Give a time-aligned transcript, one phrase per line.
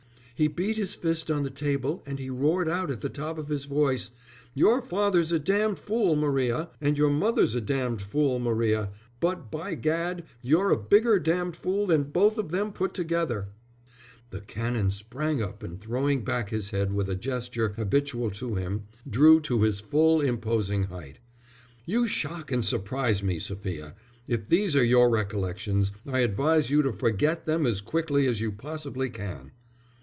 [0.33, 3.47] "He beat his fist on the table and he roared out at the top of
[3.49, 4.09] his voice:
[4.55, 9.75] 'Your father's a damned fool, Maria; and your mother's a damned fool, Maria; but, by
[9.75, 13.49] gad, you're a bigger damned fool than both of them put together.'"
[14.31, 18.87] The Canon sprang up and throwing back his head with a gesture habitual to him,
[19.07, 21.19] drew to his full, imposing height.
[21.85, 23.93] "You shock and surprise me, Sophia.
[24.27, 28.51] If these are your recollections, I advise you to forget them as quickly as you
[28.51, 29.51] possibly can."